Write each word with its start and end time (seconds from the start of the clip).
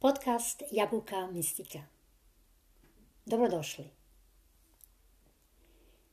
Podcast 0.00 0.62
Jabuka 0.70 1.26
Mistika. 1.26 1.78
Dobrodošli. 3.26 3.90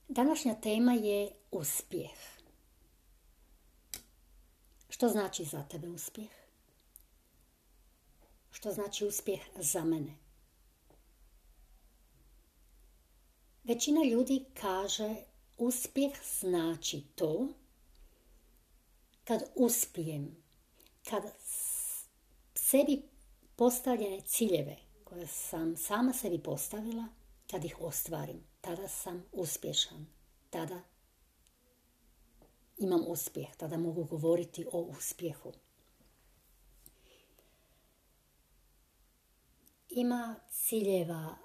Današnja 0.08 0.56
tema 0.56 0.94
je 0.94 1.32
uspjeh. 1.52 2.12
Što 4.90 5.10
znači 5.10 5.44
za 5.44 5.64
tebe 5.64 5.90
uspjeh? 5.90 6.30
Što 8.52 8.72
znači 8.72 9.06
uspjeh 9.06 9.42
za 9.56 9.84
mene? 9.84 10.16
Većina 13.64 14.04
ljudi 14.04 14.46
kaže 14.62 15.16
uspjeh 15.58 16.12
znači 16.40 17.04
to 17.16 17.48
kad 19.24 19.44
uspijem, 19.56 20.36
kad 21.04 21.24
sebi 22.56 23.15
postavljene 23.56 24.22
ciljeve 24.22 24.78
koje 25.04 25.28
sam 25.28 25.78
sama 25.78 26.14
sebi 26.14 26.40
postavila, 26.40 27.08
kad 27.52 27.66
ih 27.66 27.76
ostvarim, 27.80 28.44
tada 28.62 28.88
sam 28.88 29.26
uspješan. 29.32 30.06
Tada 30.50 30.82
imam 32.78 33.04
uspjeh, 33.08 33.56
tada 33.58 33.78
mogu 33.78 34.04
govoriti 34.04 34.66
o 34.72 34.80
uspjehu. 34.80 35.54
Ima 39.90 40.36
ciljeva 40.52 41.36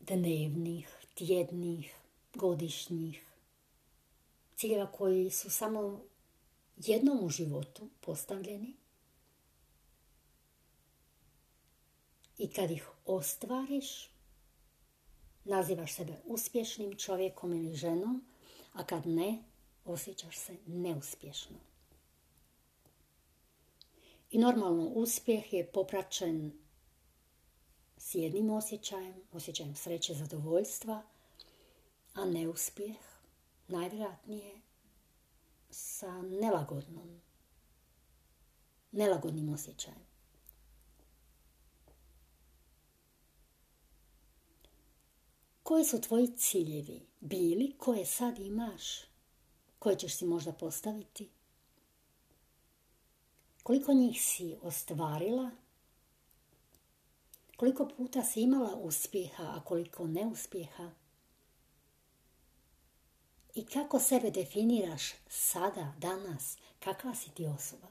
dnevnih, 0.00 0.88
tjednih, 1.14 1.94
godišnjih, 2.34 3.24
ciljeva 4.56 4.92
koji 4.92 5.30
su 5.30 5.50
samo 5.50 6.04
jednom 6.76 7.24
u 7.24 7.28
životu 7.28 7.88
postavljeni 8.00 8.74
i 12.38 12.50
kad 12.50 12.70
ih 12.70 12.88
ostvariš, 13.06 14.10
nazivaš 15.44 15.94
sebe 15.94 16.12
uspješnim 16.24 16.96
čovjekom 16.96 17.54
ili 17.54 17.74
ženom, 17.74 18.24
a 18.72 18.84
kad 18.84 19.06
ne, 19.06 19.38
osjećaš 19.84 20.38
se 20.38 20.56
neuspješno. 20.66 21.56
I 24.30 24.38
normalno 24.38 24.84
uspjeh 24.84 25.52
je 25.52 25.66
popraćen 25.66 26.52
s 27.96 28.14
jednim 28.14 28.50
osjećajem, 28.50 29.14
osjećajem 29.32 29.74
sreće, 29.74 30.14
zadovoljstva, 30.14 31.02
a 32.14 32.24
neuspjeh 32.24 32.96
najvjerojatnije 33.68 34.60
sa 35.70 36.22
nelagodnom, 36.22 37.20
nelagodnim 38.92 39.54
osjećajem. 39.54 40.13
Koji 45.64 45.84
su 45.84 46.00
tvoji 46.00 46.36
ciljevi 46.36 47.06
bili, 47.20 47.74
koje 47.78 48.06
sad 48.06 48.38
imaš, 48.38 48.82
koje 49.78 49.96
ćeš 49.96 50.16
si 50.16 50.26
možda 50.26 50.52
postaviti? 50.52 51.30
Koliko 53.62 53.92
njih 53.92 54.22
si 54.22 54.56
ostvarila? 54.62 55.50
Koliko 57.56 57.88
puta 57.96 58.22
si 58.22 58.40
imala 58.40 58.76
uspjeha, 58.76 59.42
a 59.42 59.60
koliko 59.64 60.06
neuspjeha? 60.06 60.90
I 63.54 63.66
kako 63.66 64.00
sebe 64.00 64.30
definiraš 64.30 65.12
sada, 65.28 65.94
danas? 65.98 66.56
Kakva 66.80 67.14
si 67.14 67.30
ti 67.30 67.46
osoba? 67.46 67.88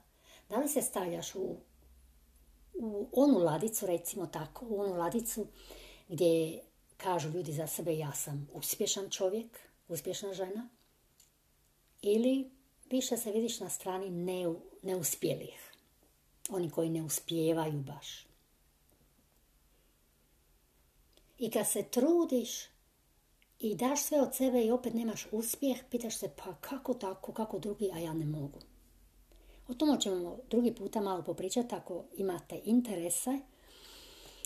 Da 0.49 0.57
li 0.57 0.69
se 0.69 0.81
stavljaš 0.81 1.35
u, 1.35 1.55
u 2.73 3.07
onu 3.13 3.37
ladicu, 3.37 3.85
recimo 3.85 4.27
tako, 4.27 4.65
u 4.69 4.79
onu 4.81 4.93
ladicu 4.95 5.47
gdje 6.09 6.61
kažu 7.03 7.29
ljudi 7.29 7.51
za 7.51 7.67
sebe 7.67 7.97
ja 7.97 8.11
sam 8.11 8.49
uspješan 8.53 9.09
čovjek, 9.09 9.59
uspješna 9.87 10.33
žena, 10.33 10.69
ili 12.01 12.51
više 12.89 13.17
se 13.17 13.31
vidiš 13.31 13.59
na 13.59 13.69
strani 13.69 14.09
neuspjelih, 14.81 15.71
oni 16.49 16.69
koji 16.69 16.89
ne 16.89 17.03
uspijevaju 17.03 17.79
baš. 17.79 18.27
I 21.37 21.51
kad 21.51 21.69
se 21.69 21.83
trudiš 21.83 22.49
i 23.59 23.75
daš 23.75 24.03
sve 24.03 24.21
od 24.21 24.35
sebe 24.35 24.65
i 24.65 24.71
opet 24.71 24.93
nemaš 24.93 25.27
uspjeh, 25.31 25.77
pitaš 25.89 26.17
se 26.17 26.31
pa 26.35 26.55
kako 26.55 26.93
tako, 26.93 27.33
kako 27.33 27.59
drugi, 27.59 27.89
a 27.93 27.99
ja 27.99 28.13
ne 28.13 28.25
mogu. 28.25 28.59
O 29.67 29.73
tome 29.73 30.01
ćemo 30.01 30.37
drugi 30.49 30.75
puta 30.75 31.01
malo 31.01 31.23
popričati 31.23 31.75
ako 31.75 32.03
imate 32.17 32.61
interese 32.65 33.39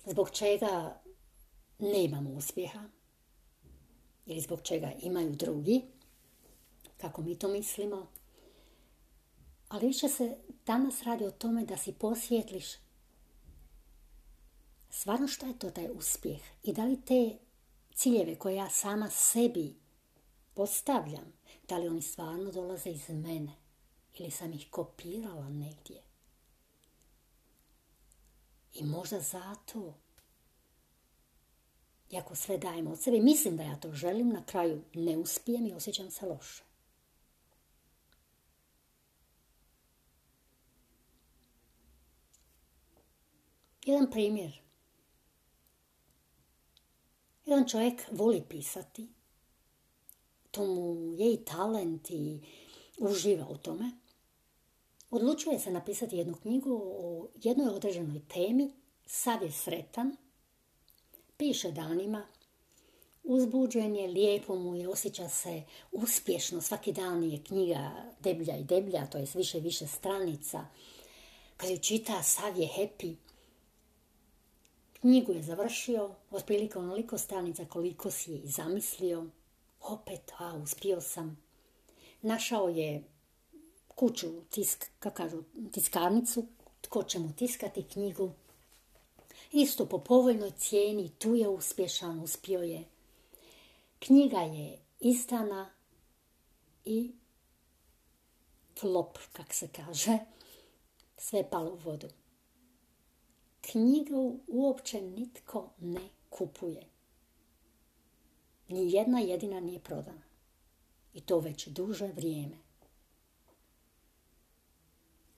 zbog 0.05 0.29
čega 0.31 1.01
nemamo 1.79 2.29
uspjeha 2.29 2.83
ili 4.25 4.41
zbog 4.41 4.61
čega 4.61 4.91
imaju 5.01 5.35
drugi, 5.35 5.81
kako 6.97 7.21
mi 7.21 7.39
to 7.39 7.47
mislimo. 7.47 8.07
Ali 9.67 9.87
više 9.87 10.09
se 10.09 10.37
danas 10.65 11.03
radi 11.03 11.25
o 11.25 11.31
tome 11.31 11.65
da 11.65 11.77
si 11.77 11.93
posvjetliš 11.93 12.65
stvarno 14.89 15.27
što 15.27 15.45
je 15.45 15.59
to 15.59 15.71
taj 15.71 15.89
uspjeh 15.91 16.41
i 16.63 16.73
da 16.73 16.85
li 16.85 17.01
te 17.01 17.37
ciljeve 17.93 18.35
koje 18.35 18.55
ja 18.55 18.69
sama 18.69 19.09
sebi 19.09 19.75
postavljam, 20.53 21.33
da 21.69 21.77
li 21.77 21.87
oni 21.87 22.01
stvarno 22.01 22.51
dolaze 22.51 22.89
iz 22.89 23.09
mene 23.09 23.53
ili 24.17 24.31
sam 24.31 24.53
ih 24.53 24.67
kopirala 24.69 25.49
negdje. 25.49 26.01
I 28.73 28.83
možda 28.83 29.19
zato 29.19 29.93
i 32.11 32.17
ako 32.17 32.35
sve 32.35 32.57
dajem 32.57 32.87
od 32.87 32.99
sebe, 32.99 33.19
mislim 33.19 33.57
da 33.57 33.63
ja 33.63 33.75
to 33.75 33.91
želim, 33.91 34.29
na 34.29 34.45
kraju 34.45 34.81
ne 34.93 35.17
uspijem 35.17 35.65
i 35.65 35.73
osjećam 35.73 36.11
se 36.11 36.25
loše. 36.25 36.63
Jedan 43.85 44.11
primjer. 44.11 44.61
Jedan 47.45 47.67
čovjek 47.67 48.01
voli 48.11 48.43
pisati. 48.49 49.09
To 50.51 50.65
mu 50.65 51.13
je 51.13 51.33
i 51.33 51.45
talent 51.45 52.09
i 52.09 52.39
uživa 52.97 53.47
u 53.49 53.57
tome. 53.57 53.91
Odlučuje 55.11 55.59
se 55.59 55.71
napisati 55.71 56.17
jednu 56.17 56.35
knjigu 56.35 56.81
o 56.83 57.27
jednoj 57.35 57.75
određenoj 57.75 58.21
temi. 58.33 58.73
Sad 59.05 59.41
je 59.41 59.51
sretan 59.51 60.15
piše 61.37 61.71
danima, 61.71 62.27
uzbuđen 63.23 63.95
je, 63.95 64.07
lijepo 64.07 64.55
mu 64.55 64.75
je, 64.75 64.89
osjeća 64.89 65.29
se 65.29 65.63
uspješno, 65.91 66.61
svaki 66.61 66.91
dan 66.91 67.23
je 67.23 67.43
knjiga 67.43 67.91
deblja 68.19 68.57
i 68.57 68.63
deblja, 68.63 69.07
to 69.07 69.17
je 69.17 69.27
više 69.33 69.59
više 69.59 69.87
stranica. 69.87 70.65
Kad 71.57 71.69
ju 71.69 71.77
čita, 71.77 72.23
sav 72.23 72.57
je 72.57 72.69
happy. 72.77 73.15
Knjigu 74.99 75.31
je 75.31 75.43
završio, 75.43 76.15
otprilike 76.31 76.79
onoliko 76.79 77.17
stranica 77.17 77.65
koliko 77.65 78.11
si 78.11 78.31
je 78.31 78.37
i 78.37 78.47
zamislio. 78.47 79.25
Opet, 79.81 80.31
a, 80.37 80.55
uspio 80.63 81.01
sam. 81.01 81.37
Našao 82.21 82.69
je 82.69 83.03
kuću, 83.87 84.41
tisk, 84.49 84.85
kako 84.99 85.15
kažu, 85.15 85.43
tiskarnicu, 85.71 86.45
tko 86.81 87.03
će 87.03 87.19
mu 87.19 87.33
tiskati 87.33 87.83
knjigu. 87.83 88.31
Isto 89.51 89.85
po 89.85 89.99
povoljnoj 89.99 90.51
cijeni, 90.51 91.09
tu 91.09 91.35
je 91.35 91.47
uspješan, 91.47 92.19
uspio 92.19 92.61
je. 92.61 92.83
Knjiga 93.99 94.39
je 94.39 94.79
izdana 94.99 95.69
i 96.85 97.11
flop, 98.79 99.17
kak 99.33 99.53
se 99.53 99.67
kaže, 99.67 100.19
sve 101.17 101.49
palo 101.49 101.71
u 101.71 101.75
vodu. 101.75 102.07
Knjigu 103.61 104.39
uopće 104.47 105.01
nitko 105.01 105.69
ne 105.79 106.09
kupuje. 106.29 106.87
Ni 108.67 108.91
jedna 108.91 109.19
jedina 109.19 109.59
nije 109.59 109.79
prodana. 109.79 110.21
I 111.13 111.21
to 111.21 111.39
već 111.39 111.67
duže 111.67 112.07
vrijeme. 112.07 112.57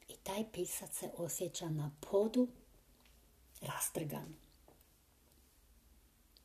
I 0.09 0.13
taj 0.23 0.51
pisac 0.51 0.93
se 0.93 1.11
osjeća 1.17 1.69
na 1.69 1.91
podu 2.11 2.47
rastrgan. 3.61 4.35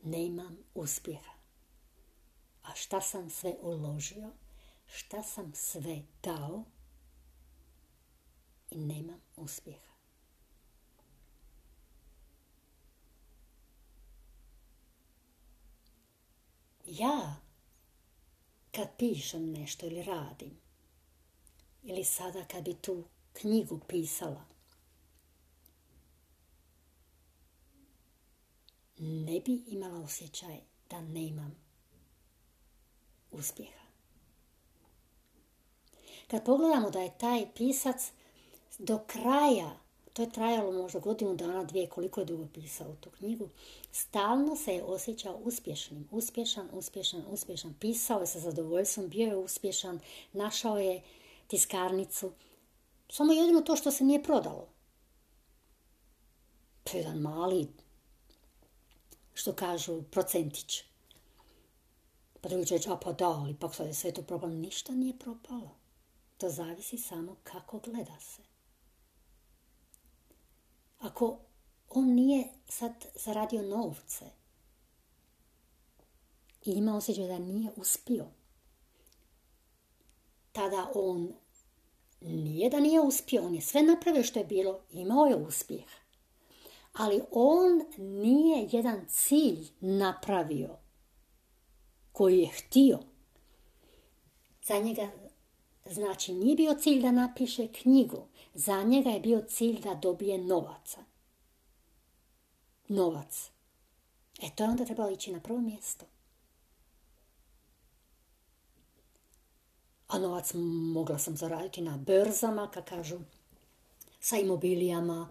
Nemam 0.02 0.56
uspjeha. 0.74 1.32
A 2.62 2.74
šta 2.74 3.00
sam 3.00 3.30
sve 3.30 3.54
uložio, 3.60 4.30
šta 4.86 5.22
sam 5.22 5.52
sve 5.54 6.02
dao 6.22 6.64
i 8.70 8.78
nemam 8.78 9.20
uspjeha. 9.36 9.94
Ja, 16.86 17.36
kad 18.72 18.88
pišem 18.98 19.52
nešto 19.52 19.86
ili 19.86 20.02
radim, 20.02 20.56
ili 21.82 22.04
sada 22.04 22.44
kad 22.44 22.64
bi 22.64 22.74
tu 22.74 23.04
knjigu 23.32 23.80
pisala, 23.88 24.44
ne 29.04 29.40
bi 29.40 29.62
imala 29.66 30.00
osjećaj 30.00 30.60
da 30.90 31.00
nemam 31.00 31.56
uspjeha. 33.30 33.84
Kad 36.30 36.44
pogledamo 36.44 36.90
da 36.90 37.00
je 37.00 37.18
taj 37.18 37.46
pisac 37.54 38.12
do 38.78 38.98
kraja, 39.06 39.78
to 40.12 40.22
je 40.22 40.30
trajalo 40.30 40.72
možda 40.72 40.98
godinu 40.98 41.34
dana, 41.34 41.64
dvije, 41.64 41.88
koliko 41.88 42.20
je 42.20 42.26
dugo 42.26 42.46
pisao 42.54 42.94
tu 43.00 43.10
knjigu, 43.10 43.48
stalno 43.92 44.56
se 44.56 44.74
je 44.74 44.84
osjećao 44.84 45.36
uspješnim, 45.44 46.08
uspješan, 46.10 46.68
uspješan, 46.72 47.22
uspješan. 47.30 47.74
Pisao 47.80 48.20
je 48.20 48.26
sa 48.26 48.40
zadovoljstvom, 48.40 49.08
bio 49.08 49.26
je 49.26 49.36
uspješan, 49.36 50.00
našao 50.32 50.78
je 50.78 51.02
tiskarnicu. 51.46 52.32
Samo 53.08 53.32
jedino 53.32 53.60
to 53.60 53.76
što 53.76 53.90
se 53.90 54.04
nije 54.04 54.22
prodalo. 54.22 54.68
To 56.84 56.96
je 56.96 57.00
jedan 57.00 57.18
mali, 57.18 57.68
što 59.34 59.52
kažu, 59.52 60.02
procentić. 60.02 60.82
Pa 62.40 62.48
drugi 62.48 62.66
će 62.66 62.74
reći, 62.74 62.90
a 62.90 62.96
pa 62.96 63.12
da, 63.12 63.28
ali 63.28 63.54
pak 63.54 63.74
sad 63.74 63.86
je 63.86 63.94
sve 63.94 64.12
to 64.12 64.22
propalo. 64.22 64.52
Ništa 64.52 64.92
nije 64.92 65.18
propalo. 65.18 65.70
To 66.38 66.50
zavisi 66.50 66.98
samo 66.98 67.36
kako 67.42 67.78
gleda 67.78 68.20
se. 68.20 68.42
Ako 70.98 71.38
on 71.90 72.14
nije 72.14 72.48
sad 72.68 73.06
zaradio 73.14 73.62
novce 73.62 74.24
i 76.64 76.70
ima 76.70 76.96
osjećaj 76.96 77.26
da 77.26 77.38
nije 77.38 77.70
uspio, 77.76 78.26
tada 80.52 80.90
on 80.94 81.34
nije 82.20 82.70
da 82.70 82.80
nije 82.80 83.00
uspio, 83.00 83.42
on 83.46 83.54
je 83.54 83.60
sve 83.60 83.82
napravio 83.82 84.22
što 84.22 84.38
je 84.38 84.44
bilo, 84.44 84.80
imao 84.92 85.26
je 85.26 85.36
uspjeh. 85.36 86.03
Ali 86.94 87.22
on 87.30 87.82
nije 87.98 88.68
jedan 88.72 89.06
cilj 89.08 89.68
napravio 89.80 90.76
koji 92.12 92.38
je 92.38 92.48
htio. 92.48 92.98
Za 94.62 94.78
njega 94.78 95.10
znači 95.90 96.32
nije 96.32 96.56
bio 96.56 96.74
cilj 96.74 97.02
da 97.02 97.12
napiše 97.12 97.68
knjigu, 97.68 98.26
za 98.54 98.82
njega 98.82 99.10
je 99.10 99.20
bio 99.20 99.44
cilj 99.48 99.80
da 99.80 99.94
dobije 99.94 100.38
novaca. 100.38 101.04
Novac. 102.88 103.50
E 104.42 104.50
to 104.54 104.64
je 104.64 104.70
onda 104.70 104.84
trebalo 104.84 105.10
ići 105.10 105.32
na 105.32 105.40
prvo 105.40 105.60
mjesto. 105.60 106.06
A 110.08 110.18
novac 110.18 110.52
mogla 110.94 111.18
sam 111.18 111.36
zaraditi 111.36 111.80
na 111.80 111.96
brzama, 111.96 112.70
kad 112.70 112.84
kažu, 112.84 113.18
sa 114.20 114.36
imobilijama, 114.36 115.28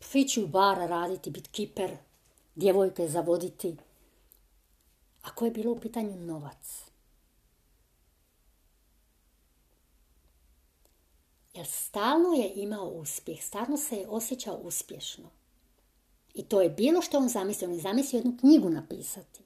fići 0.00 0.42
u 0.42 0.46
bara 0.46 0.86
raditi, 0.86 1.30
biti 1.30 1.50
kiper, 1.50 1.96
djevojke 2.54 3.08
zavoditi. 3.08 3.76
Ako 5.22 5.44
je 5.44 5.50
bilo 5.50 5.72
u 5.72 5.80
pitanju 5.80 6.16
novac. 6.16 6.84
Jer 11.54 11.66
stalno 11.66 12.32
je 12.32 12.52
imao 12.54 12.88
uspjeh, 12.88 13.42
stalno 13.42 13.76
se 13.76 13.96
je 13.96 14.08
osjećao 14.08 14.56
uspješno. 14.56 15.30
I 16.34 16.42
to 16.42 16.60
je 16.60 16.70
bilo 16.70 17.02
što 17.02 17.18
on 17.18 17.28
zamislio. 17.28 17.68
On 17.68 17.74
je 17.74 17.80
zamislio 17.80 18.18
jednu 18.18 18.36
knjigu 18.40 18.70
napisati. 18.70 19.42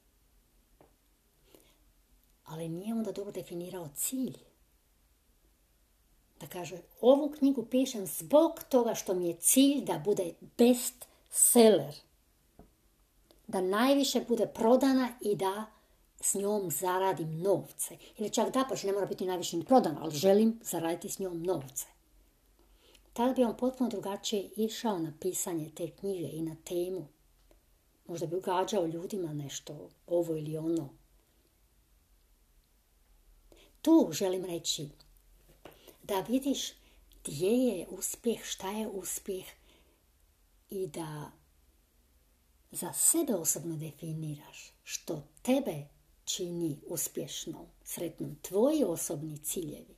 Ali 2.43 2.69
nije 2.69 2.93
onda 2.93 3.11
dobro 3.11 3.31
definirao 3.31 3.89
cilj. 3.95 4.37
Da 6.41 6.47
kaže, 6.47 6.77
ovu 7.01 7.31
knjigu 7.31 7.65
pišem 7.65 8.05
zbog 8.07 8.63
toga 8.69 8.95
što 8.95 9.13
mi 9.13 9.27
je 9.27 9.35
cilj 9.35 9.81
da 9.85 10.01
bude 10.05 10.33
best 10.57 11.05
seller. 11.29 11.95
Da 13.47 13.61
najviše 13.61 14.25
bude 14.27 14.45
prodana 14.45 15.09
i 15.21 15.35
da 15.35 15.65
s 16.21 16.33
njom 16.33 16.71
zaradim 16.71 17.41
novce. 17.41 17.97
Ili 18.17 18.29
čak 18.29 18.53
da, 18.53 18.67
ne 18.83 18.91
mora 18.91 19.05
biti 19.05 19.25
najviše 19.25 19.57
ni 19.57 19.65
prodana, 19.65 19.99
ali 20.01 20.15
želim 20.15 20.59
zaraditi 20.63 21.09
s 21.09 21.19
njom 21.19 21.43
novce 21.43 21.85
tada 23.13 23.33
bi 23.33 23.43
on 23.43 23.57
potpuno 23.57 23.89
drugačije 23.89 24.49
išao 24.55 24.99
na 24.99 25.13
pisanje 25.19 25.71
te 25.75 25.91
knjige 25.91 26.27
i 26.27 26.41
na 26.41 26.55
temu. 26.63 27.07
Možda 28.07 28.27
bi 28.27 28.35
ugađao 28.35 28.85
ljudima 28.85 29.33
nešto, 29.33 29.89
ovo 30.07 30.35
ili 30.35 30.57
ono. 30.57 30.89
Tu 33.81 34.09
želim 34.11 34.45
reći 34.45 34.89
da 36.11 36.21
vidiš 36.21 36.73
gdje 37.23 37.49
je 37.49 37.87
uspjeh, 37.89 38.43
šta 38.43 38.71
je 38.71 38.87
uspjeh 38.87 39.45
i 40.69 40.87
da 40.87 41.31
za 42.71 42.93
sebe 42.93 43.35
osobno 43.35 43.75
definiraš 43.75 44.73
što 44.83 45.23
tebe 45.41 45.87
čini 46.25 46.79
uspješnom, 46.87 47.65
sretnom, 47.83 48.35
tvoji 48.41 48.83
osobni 48.83 49.37
ciljevi. 49.37 49.95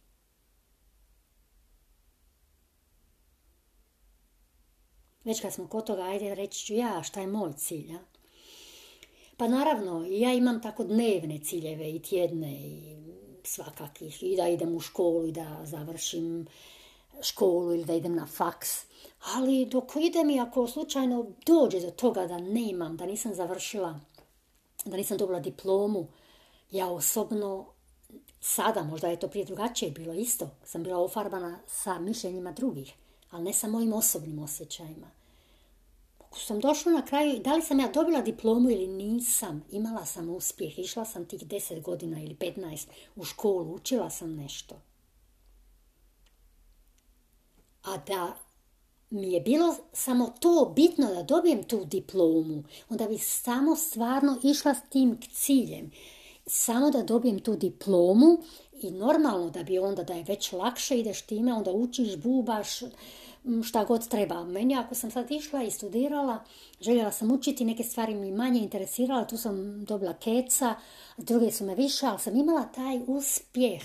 Već 5.24 5.42
kad 5.42 5.54
smo 5.54 5.68
kod 5.68 5.86
toga, 5.86 6.02
ajde 6.02 6.36
reći 6.36 6.66
ću 6.66 6.74
ja 6.74 7.04
šta 7.04 7.22
je 7.22 7.28
moj 7.28 7.54
cilj. 7.58 7.96
A? 7.96 8.00
Pa 9.38 9.48
naravno, 9.48 10.06
ja 10.10 10.34
imam 10.34 10.62
tako 10.62 10.84
dnevne 10.84 11.40
ciljeve 11.40 11.92
i 11.92 12.02
tjedne 12.02 12.54
i 12.54 12.96
svakakih. 13.48 14.24
I 14.24 14.36
da 14.36 14.48
idem 14.48 14.76
u 14.76 14.80
školu 14.80 15.28
i 15.28 15.32
da 15.32 15.60
završim 15.64 16.48
školu 17.22 17.74
ili 17.74 17.86
da 17.86 17.94
idem 17.94 18.16
na 18.16 18.26
faks. 18.26 18.86
Ali 19.36 19.66
dok 19.66 19.92
idem 19.96 20.30
i 20.30 20.40
ako 20.40 20.68
slučajno 20.68 21.26
dođe 21.46 21.80
do 21.80 21.92
toga 21.92 22.28
da 22.28 22.38
nemam, 22.38 22.98
da 22.98 23.06
nisam 23.06 23.34
završila, 23.34 24.00
da 24.86 24.98
nisam 24.98 25.18
dobila 25.18 25.40
diplomu, 25.40 26.08
ja 26.72 26.90
osobno 26.90 27.66
sada, 28.40 28.84
možda 28.84 29.08
je 29.08 29.20
to 29.20 29.28
prije 29.28 29.46
drugačije 29.46 29.92
bilo 29.92 30.14
isto, 30.14 30.50
sam 30.66 30.84
bila 30.84 30.98
ofarbana 30.98 31.60
sa 31.68 32.00
mišljenjima 32.00 32.52
drugih 32.52 32.94
ali 33.34 33.44
ne 33.44 33.54
sa 33.54 33.68
mojim 33.68 33.94
osobnim 33.94 34.40
osjećajima. 34.40 35.08
Ako 36.34 36.40
sam 36.40 36.60
došla 36.60 36.92
na 36.92 37.06
kraju, 37.06 37.40
da 37.40 37.56
li 37.56 37.62
sam 37.62 37.80
ja 37.80 37.88
dobila 37.88 38.22
diplomu 38.22 38.70
ili 38.70 38.88
nisam, 38.88 39.64
imala 39.72 40.06
sam 40.06 40.30
uspjeh, 40.30 40.80
išla 40.80 41.06
sam 41.06 41.26
tih 41.26 41.48
deset 41.48 41.84
godina 41.84 42.22
ili 42.22 42.36
15 42.36 42.88
u 43.16 43.24
školu, 43.24 43.76
učila 43.76 44.10
sam 44.10 44.36
nešto. 44.36 44.76
A 47.84 47.98
da 47.98 48.36
mi 49.10 49.32
je 49.32 49.42
bilo 49.42 49.76
samo 49.92 50.34
to 50.40 50.74
bitno 50.76 51.14
da 51.14 51.24
dobijem 51.24 51.64
tu 51.64 51.86
diplomu, 51.86 52.64
onda 52.90 53.08
bi 53.08 53.18
samo 53.18 53.76
stvarno 53.76 54.40
išla 54.44 54.74
s 54.74 54.90
tim 54.90 55.20
ciljem. 55.34 55.92
Samo 56.46 56.92
da 56.92 57.04
dobijem 57.04 57.40
tu 57.40 57.56
diplomu 57.56 58.38
i 58.82 58.92
normalno 58.92 59.50
da 59.50 59.64
bi 59.64 59.80
onda 59.80 60.04
da 60.04 60.14
je 60.14 60.24
već 60.24 60.52
lakše 60.52 61.00
ideš 61.00 61.22
time, 61.22 61.54
onda 61.54 61.72
učiš, 61.72 62.16
bubaš, 62.16 62.80
šta 63.64 63.86
god 63.86 64.08
treba. 64.08 64.44
Meni 64.44 64.76
ako 64.76 64.96
sam 64.96 65.12
sad 65.12 65.32
išla 65.32 65.64
i 65.64 65.72
studirala, 65.72 66.44
željela 66.82 67.12
sam 67.12 67.32
učiti, 67.32 67.66
neke 67.66 67.84
stvari 67.84 68.16
mi 68.16 68.32
manje 68.32 68.60
interesirala, 68.60 69.26
tu 69.26 69.38
sam 69.38 69.86
dobila 69.86 70.14
keca, 70.14 70.76
druge 71.18 71.52
su 71.52 71.66
me 71.66 71.76
više, 71.76 72.06
ali 72.06 72.20
sam 72.20 72.36
imala 72.36 72.66
taj 72.66 73.02
uspjeh, 73.08 73.84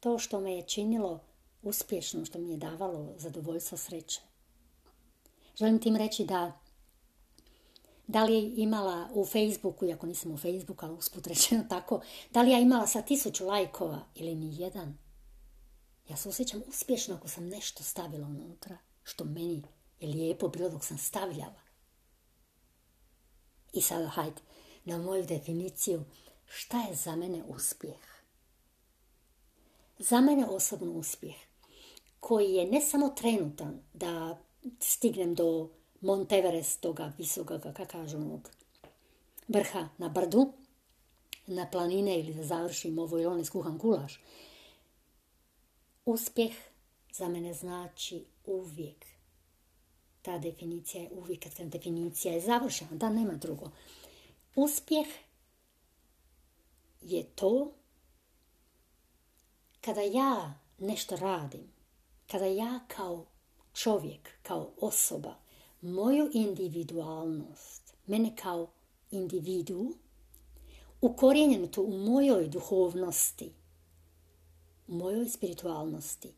to 0.00 0.18
što 0.18 0.40
me 0.40 0.56
je 0.56 0.62
činilo 0.62 1.20
uspješno, 1.62 2.24
što 2.24 2.38
mi 2.38 2.50
je 2.50 2.56
davalo 2.56 3.14
zadovoljstvo 3.16 3.78
sreće. 3.78 4.20
Želim 5.56 5.78
tim 5.78 5.96
reći 5.96 6.24
da 6.24 6.52
da 8.06 8.24
li 8.24 8.34
je 8.34 8.52
imala 8.56 9.08
u 9.14 9.26
Facebooku, 9.26 9.86
iako 9.86 10.06
nisam 10.06 10.32
u 10.32 10.36
Facebooku, 10.36 10.86
ali 10.86 10.94
usput 10.94 11.26
rečeno 11.26 11.64
tako, 11.74 12.00
da 12.30 12.42
li 12.42 12.50
ja 12.50 12.58
imala 12.58 12.86
sa 12.86 13.02
tisuću 13.02 13.46
lajkova 13.46 14.00
ili 14.14 14.34
ni 14.34 14.60
jedan. 14.60 14.98
Ja 16.08 16.16
se 16.16 16.28
osjećam 16.28 16.62
uspješno 16.68 17.14
ako 17.14 17.28
sam 17.28 17.48
nešto 17.48 17.82
stavila 17.82 18.26
unutra 18.26 18.76
što 19.04 19.24
meni 19.24 19.62
je 20.00 20.08
lijepo 20.08 20.48
bilo 20.48 20.68
dok 20.68 20.84
sam 20.84 20.98
stavljala. 20.98 21.60
I 23.72 23.80
sada 23.80 24.06
hajde 24.08 24.40
na 24.84 24.98
moju 24.98 25.24
definiciju 25.26 26.04
šta 26.46 26.82
je 26.82 26.94
za 26.94 27.16
mene 27.16 27.44
uspjeh. 27.48 28.00
Za 29.98 30.20
mene 30.20 30.46
osobno 30.46 30.92
uspjeh 30.92 31.36
koji 32.20 32.52
je 32.52 32.70
ne 32.70 32.80
samo 32.80 33.08
trenutan 33.08 33.80
da 33.92 34.38
stignem 34.80 35.34
do 35.34 35.70
Monteverest, 36.00 36.80
toga 36.80 37.12
visoga, 37.18 37.58
kako 37.58 37.84
kažu, 37.92 38.18
vrha 39.48 39.88
na 39.98 40.08
brdu, 40.08 40.52
na 41.46 41.70
planine 41.70 42.20
ili 42.20 42.34
da 42.34 42.42
završim 42.42 42.98
ovo 42.98 43.16
ili 43.16 43.26
one 43.26 43.44
skuham 43.44 43.78
gulaš. 43.78 44.20
Uspjeh 46.04 46.52
za 47.12 47.28
mene 47.28 47.54
znači 47.54 48.24
uvijek. 48.50 49.06
Ta 50.22 50.38
definicija 50.38 51.02
je 51.02 51.10
uvijek, 51.12 51.42
kad 51.42 51.68
definicija 51.68 52.34
je 52.34 52.40
završena, 52.40 52.90
da 52.92 53.08
nema 53.08 53.34
drugo. 53.34 53.70
Uspjeh 54.54 55.06
je 57.02 57.24
to 57.24 57.72
kada 59.80 60.00
ja 60.00 60.54
nešto 60.78 61.16
radim, 61.16 61.72
kada 62.30 62.44
ja 62.44 62.80
kao 62.88 63.26
čovjek, 63.72 64.28
kao 64.42 64.70
osoba, 64.80 65.34
moju 65.80 66.30
individualnost, 66.32 67.94
mene 68.06 68.36
kao 68.36 68.70
individu, 69.10 69.92
ukorijenjenu 71.00 71.68
u 71.76 71.98
mojoj 71.98 72.48
duhovnosti, 72.48 73.52
u 74.88 74.94
mojoj 74.94 75.28
spiritualnosti, 75.28 76.32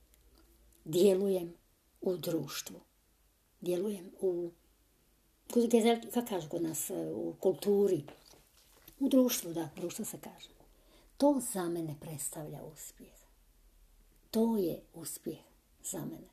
djelujem 0.85 1.54
u 2.02 2.16
društvu. 2.16 2.80
Djelujem 3.61 4.11
u, 4.21 4.50
kako 6.14 6.26
kažu 6.28 6.49
kod 6.49 6.62
nas, 6.62 6.90
u 7.14 7.35
kulturi, 7.40 8.04
u 8.99 9.09
društvu, 9.09 9.52
da, 9.52 9.68
društvo 9.76 10.04
se 10.04 10.18
kaže. 10.21 10.49
To 11.16 11.40
za 11.52 11.68
mene 11.68 11.97
predstavlja 12.00 12.62
uspjeh. 12.62 13.12
To 14.30 14.56
je 14.56 14.82
uspjeh 14.94 15.38
za 15.85 15.99
mene. 15.99 16.28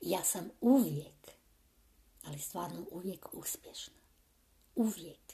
Ja 0.00 0.24
sam 0.24 0.50
uvijek, 0.60 1.30
ali 2.24 2.38
stvarno 2.38 2.86
uvijek 2.90 3.26
uspješna. 3.32 3.94
Uvijek. 4.74 5.32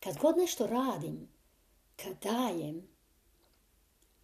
Kad 0.00 0.18
god 0.18 0.36
nešto 0.36 0.66
radim, 0.66 1.28
kad 1.96 2.22
dajem, 2.22 2.88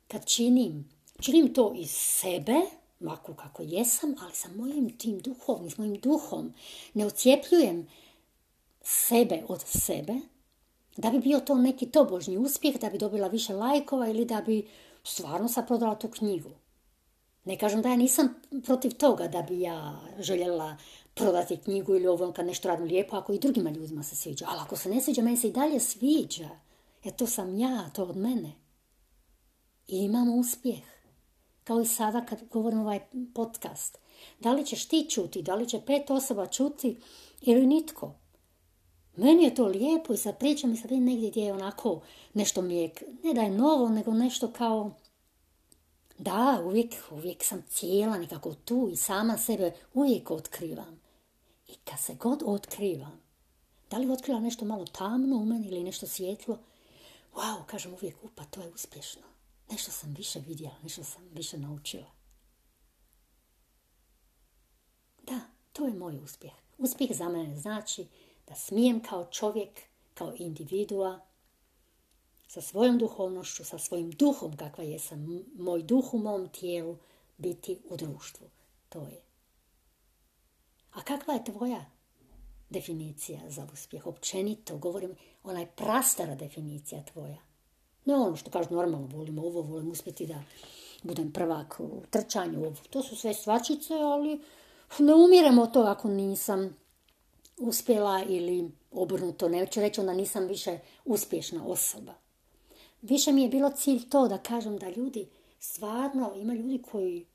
kad 0.09 0.27
činim, 0.27 0.89
činim 1.23 1.55
to 1.55 1.73
iz 1.77 1.91
sebe, 1.91 2.61
ovako 3.01 3.35
kako 3.35 3.63
jesam, 3.63 4.15
ali 4.21 4.35
sa 4.35 4.49
mojim 4.57 4.99
tim 4.99 5.19
duhovnim, 5.19 5.71
s 5.71 5.79
mojim 5.79 5.95
duhom, 5.95 6.55
ne 6.95 7.07
ocijepljujem 7.07 7.89
sebe 8.83 9.43
od 9.49 9.63
sebe, 9.67 10.15
da 10.97 11.11
bi 11.11 11.19
bio 11.19 11.41
to 11.41 11.55
neki 11.55 11.87
tobožnji 11.87 12.39
uspjeh, 12.39 12.81
da 12.81 12.91
bi 12.91 12.99
dobila 12.99 13.29
više 13.29 13.55
lajkova 13.55 14.09
ili 14.09 14.25
da 14.25 14.41
bi 14.41 14.69
stvarno 15.05 15.49
sad 15.49 15.67
prodala 15.67 15.95
tu 15.95 16.09
knjigu. 16.09 16.51
Ne 17.45 17.59
kažem 17.59 17.83
da 17.83 17.89
ja 17.89 17.97
nisam 17.97 18.35
protiv 18.65 18.91
toga 18.91 19.29
da 19.29 19.43
bi 19.43 19.61
ja 19.61 20.01
željela 20.19 20.77
prodati 21.15 21.57
knjigu 21.57 21.95
ili 21.95 22.07
ovo 22.07 22.33
kad 22.33 22.47
nešto 22.47 22.69
radim 22.69 22.87
lijepo, 22.87 23.17
ako 23.17 23.33
i 23.33 23.39
drugima 23.39 23.71
ljudima 23.71 24.03
se 24.03 24.17
sviđa. 24.17 24.47
Ali 24.49 24.61
ako 24.61 24.77
se 24.77 24.89
ne 24.89 25.01
sviđa, 25.01 25.23
meni 25.23 25.37
se 25.37 25.49
i 25.49 25.53
dalje 25.53 25.81
sviđa. 25.81 26.49
Jer 27.05 27.15
to 27.15 27.27
sam 27.27 27.59
ja, 27.59 27.91
to 27.95 28.03
od 28.03 28.17
mene. 28.17 28.53
I 29.89 29.97
imam 29.99 30.39
uspjeh. 30.39 30.92
Kao 31.65 31.81
i 31.81 31.87
sada 31.87 32.27
kad 32.27 32.49
govorim 32.49 32.81
ovaj 32.81 33.01
podcast. 33.35 33.99
Da 34.41 34.53
li 34.53 34.67
ćeš 34.67 34.89
ti 34.89 35.07
čuti, 35.11 35.43
da 35.43 35.55
li 35.55 35.69
će 35.69 35.81
pet 35.87 36.11
osoba 36.11 36.47
čuti 36.47 36.97
ili 37.41 37.67
nitko. 37.67 38.15
Meni 39.17 39.45
je 39.45 39.55
to 39.55 39.67
lijepo 39.67 40.13
i 40.13 40.17
sad 40.17 40.39
pričam 40.39 40.73
i 40.73 40.77
sad 40.77 40.93
negdje 40.93 41.31
gdje 41.31 41.41
je 41.41 41.53
onako 41.53 42.01
nešto 42.35 42.63
mi 42.63 42.77
je, 42.77 42.91
ne 43.25 43.35
da 43.35 43.41
je 43.41 43.51
novo, 43.51 43.89
nego 43.89 44.13
nešto 44.13 44.53
kao, 44.53 44.91
da, 46.19 46.63
uvijek, 46.65 46.95
uvijek 47.11 47.45
sam 47.45 47.63
cijela 47.69 48.19
nekako 48.19 48.55
tu 48.55 48.89
i 48.93 48.97
sama 48.97 49.39
sebe 49.39 49.73
uvijek 49.95 50.31
otkrivam. 50.31 51.01
I 51.69 51.75
kad 51.85 51.99
se 52.01 52.15
god 52.15 52.43
otkrivam, 52.47 53.21
da 53.91 53.99
li 53.99 54.11
otkrila 54.11 54.41
nešto 54.41 54.65
malo 54.65 54.85
tamno 54.87 55.37
u 55.37 55.45
meni 55.45 55.67
ili 55.67 55.85
nešto 55.85 56.07
svjetlo, 56.07 56.59
wow, 57.35 57.65
kažem 57.67 57.95
uvijek, 57.95 58.17
upa, 58.23 58.45
to 58.45 58.61
je 58.61 58.69
uspješno. 58.75 59.32
Nešto 59.73 59.91
sam 59.91 60.15
više 60.15 60.41
vidjela, 60.41 60.75
nešto 60.83 61.05
sam 61.05 61.23
više 61.33 61.59
naučila. 61.59 62.11
Da, 65.23 65.41
to 65.73 65.87
je 65.87 65.95
moj 65.95 66.19
uspjeh. 66.19 66.53
Uspjeh 66.79 67.11
za 67.13 67.29
mene 67.29 67.57
znači 67.57 68.07
da 68.49 68.55
smijem 68.55 69.03
kao 69.03 69.25
čovjek, 69.31 69.81
kao 70.15 70.35
individua, 70.37 71.27
sa 72.47 72.61
svojom 72.61 72.99
duhovnošću, 72.99 73.65
sa 73.65 73.79
svojim 73.79 74.11
duhom 74.11 74.57
kakva 74.57 74.85
jesam, 74.85 75.45
moj 75.55 75.83
duh 75.83 76.15
u 76.15 76.19
mom 76.19 76.49
tijelu, 76.49 76.99
biti 77.37 77.79
u 77.91 77.97
društvu. 77.97 78.51
To 78.89 79.01
je. 79.01 79.23
A 80.93 81.03
kakva 81.03 81.35
je 81.35 81.45
tvoja 81.45 81.85
definicija 82.71 83.41
za 83.51 83.69
uspjeh? 83.73 84.07
Općenito, 84.07 84.79
govorim, 84.79 85.17
onaj 85.43 85.67
prastara 85.67 86.35
definicija 86.35 87.05
tvoja. 87.05 87.52
Ne 88.05 88.15
ono 88.15 88.37
što 88.37 88.51
kažu 88.51 88.75
normalno, 88.75 89.07
volim 89.07 89.39
ovo, 89.39 89.63
volim 89.63 89.91
uspjeti 89.91 90.27
da 90.27 90.43
budem 91.03 91.33
prvak 91.33 91.81
u 91.81 92.03
trčanju. 92.11 92.75
To 92.91 93.03
su 93.03 93.17
sve 93.17 93.35
stvačice, 93.35 93.95
ali 93.95 94.41
ne 94.99 95.15
umirem 95.15 95.59
od 95.59 95.73
toga 95.73 95.91
ako 95.91 96.09
nisam 96.09 96.77
uspjela 97.59 98.23
ili 98.29 98.71
obrnuto, 98.91 99.49
neću 99.49 99.81
reći 99.81 100.01
onda 100.01 100.13
nisam 100.13 100.47
više 100.47 100.79
uspješna 101.05 101.67
osoba. 101.67 102.15
Više 103.03 103.33
mi 103.33 103.43
je 103.43 103.49
bilo 103.49 103.71
cilj 103.71 104.09
to 104.09 104.29
da 104.29 104.39
kažem 104.39 104.79
da 104.79 104.91
ljudi, 104.91 105.29
stvarno 105.59 106.33
ima 106.37 106.55
ljudi 106.55 106.83
koji 106.91 107.27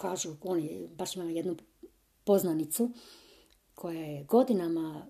kažu, 0.00 0.36
oni, 0.42 0.88
baš 0.96 1.16
imam 1.16 1.30
jednu 1.30 1.56
poznanicu 2.24 2.90
koja 3.74 4.00
je 4.00 4.24
godinama 4.24 5.06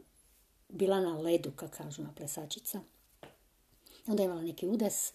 bila 0.68 1.00
na 1.00 1.18
ledu, 1.18 1.52
kako 1.56 1.76
kažu 1.76 2.02
na 2.02 2.12
plesačica. 2.16 2.80
Onda 4.08 4.22
je 4.22 4.24
imala 4.24 4.42
neki 4.42 4.66
udes 4.66 5.12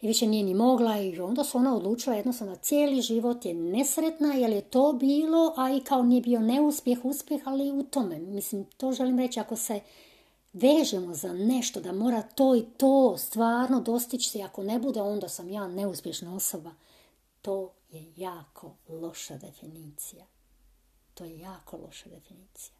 i 0.00 0.06
više 0.06 0.26
nije 0.26 0.44
ni 0.44 0.54
mogla 0.54 1.00
i 1.00 1.20
onda 1.20 1.44
su 1.44 1.58
ona 1.58 1.76
odlučila 1.76 2.16
jednostavno 2.16 2.56
cijeli 2.56 3.02
život 3.02 3.44
je 3.44 3.54
nesretna 3.54 4.34
jer 4.34 4.50
je 4.50 4.60
to 4.60 4.92
bilo, 4.92 5.54
a 5.56 5.70
i 5.70 5.80
kao 5.80 6.02
nije 6.02 6.20
bio 6.20 6.40
neuspjeh, 6.40 7.04
uspjeh, 7.04 7.42
ali 7.44 7.70
u 7.70 7.82
tome. 7.82 8.18
Mislim, 8.18 8.64
to 8.64 8.92
želim 8.92 9.18
reći, 9.18 9.40
ako 9.40 9.56
se 9.56 9.80
vežemo 10.52 11.14
za 11.14 11.32
nešto 11.32 11.80
da 11.80 11.92
mora 11.92 12.22
to 12.22 12.56
i 12.56 12.64
to 12.76 13.18
stvarno 13.18 13.80
dostići 13.80 14.30
se, 14.30 14.42
ako 14.42 14.62
ne 14.62 14.78
bude, 14.78 15.02
onda 15.02 15.28
sam 15.28 15.50
ja 15.50 15.68
neuspješna 15.68 16.34
osoba. 16.34 16.70
To 17.42 17.72
je 17.90 18.12
jako 18.16 18.74
loša 18.88 19.36
definicija. 19.36 20.26
To 21.14 21.24
je 21.24 21.38
jako 21.38 21.76
loša 21.76 22.08
definicija. 22.08 22.76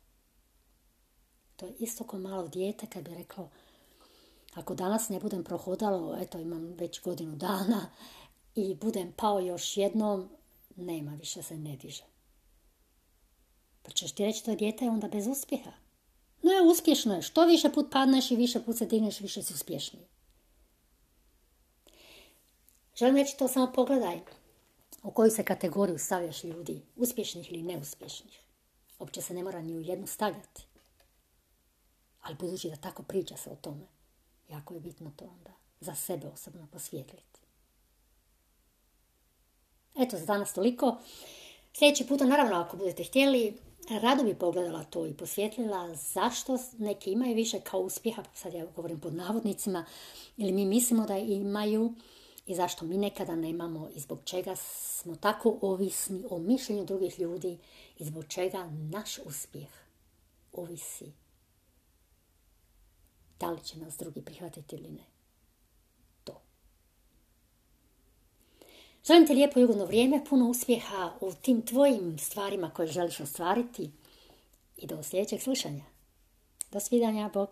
To 1.56 1.66
je 1.66 1.74
isto 1.78 2.04
kao 2.04 2.20
malo 2.20 2.48
dijete 2.48 2.86
kad 2.86 3.04
bi 3.04 3.14
reklo, 3.14 3.50
ako 4.54 4.74
danas 4.74 5.08
ne 5.08 5.20
budem 5.20 5.44
prohodalo, 5.44 6.16
eto 6.20 6.38
imam 6.38 6.74
već 6.78 7.02
godinu 7.02 7.36
dana 7.36 7.90
i 8.54 8.74
budem 8.74 9.12
pao 9.12 9.40
još 9.40 9.76
jednom, 9.76 10.28
nema 10.76 11.14
više 11.14 11.42
se 11.42 11.58
ne 11.58 11.76
diže. 11.76 12.04
Pa 13.82 13.90
ćeš 13.90 14.12
ti 14.12 14.24
reći 14.24 14.44
to 14.44 14.54
dijete 14.54 14.84
je 14.84 14.90
onda 14.90 15.08
bez 15.08 15.26
uspjeha. 15.26 15.72
No 16.42 16.52
je 16.52 16.62
uspješno 16.62 17.14
je. 17.14 17.22
Što 17.22 17.46
više 17.46 17.72
put 17.72 17.86
padneš 17.92 18.30
i 18.30 18.36
više 18.36 18.64
put 18.64 18.78
se 18.78 18.86
digneš, 18.86 19.20
više 19.20 19.42
si 19.42 19.54
uspješniji. 19.54 20.06
Želim 22.96 23.16
reći 23.16 23.36
to 23.38 23.48
samo 23.48 23.72
pogledaj. 23.72 24.20
U 25.02 25.10
koju 25.10 25.30
se 25.30 25.44
kategoriju 25.44 25.98
stavljaš 25.98 26.44
ljudi, 26.44 26.82
uspješnih 26.96 27.52
ili 27.52 27.62
neuspješnih. 27.62 28.40
Uopće 28.98 29.22
se 29.22 29.34
ne 29.34 29.42
mora 29.42 29.62
ni 29.62 29.76
u 29.76 29.80
jednu 29.80 30.06
stavljati. 30.06 30.66
Ali 32.20 32.36
budući 32.36 32.70
da 32.70 32.76
tako 32.76 33.02
priča 33.02 33.36
se 33.36 33.50
o 33.50 33.56
tome, 33.56 33.86
Jako 34.48 34.74
je 34.74 34.80
bitno 34.80 35.12
to 35.16 35.24
onda 35.24 35.52
za 35.80 35.94
sebe 35.94 36.28
osobno 36.28 36.66
posvijetliti. 36.72 37.40
Eto, 39.98 40.18
za 40.18 40.26
danas 40.26 40.52
toliko. 40.52 40.96
Sljedeći 41.72 42.06
puta, 42.06 42.24
naravno, 42.24 42.56
ako 42.56 42.76
budete 42.76 43.04
htjeli, 43.04 43.56
rado 44.02 44.24
bi 44.24 44.34
pogledala 44.34 44.84
to 44.84 45.06
i 45.06 45.14
posvjetlila 45.14 45.94
zašto 45.94 46.58
neki 46.78 47.12
imaju 47.12 47.34
više 47.34 47.60
kao 47.60 47.80
uspjeha, 47.80 48.22
sad 48.34 48.54
ja 48.54 48.66
govorim 48.76 49.00
pod 49.00 49.14
navodnicima, 49.14 49.84
ili 50.36 50.52
mi 50.52 50.64
mislimo 50.64 51.06
da 51.06 51.16
imaju 51.16 51.94
i 52.46 52.54
zašto 52.54 52.84
mi 52.84 52.96
nekada 52.96 53.36
nemamo 53.36 53.88
i 53.94 54.00
zbog 54.00 54.20
čega 54.24 54.56
smo 54.56 55.16
tako 55.16 55.58
ovisni 55.60 56.24
o 56.30 56.38
mišljenju 56.38 56.84
drugih 56.84 57.18
ljudi 57.20 57.58
i 57.98 58.04
zbog 58.04 58.24
čega 58.28 58.70
naš 58.70 59.18
uspjeh 59.18 59.68
ovisi 60.52 61.12
da 63.40 63.50
li 63.50 63.64
će 63.64 63.78
nas 63.78 63.96
drugi 63.98 64.22
prihvatiti 64.22 64.76
ili 64.76 64.88
ne. 64.88 65.04
To. 66.24 66.40
Želim 69.06 69.26
ti 69.26 69.34
lijepo 69.34 69.60
i 69.60 69.64
ugodno 69.64 69.84
vrijeme, 69.84 70.24
puno 70.28 70.48
uspjeha 70.48 71.12
u 71.20 71.32
tim 71.32 71.62
tvojim 71.62 72.18
stvarima 72.18 72.70
koje 72.70 72.88
želiš 72.88 73.20
ostvariti 73.20 73.90
i 74.76 74.86
do 74.86 75.02
sljedećeg 75.02 75.42
slušanja. 75.42 75.84
Do 76.72 76.80
svidanja, 76.80 77.30
Bog. 77.34 77.48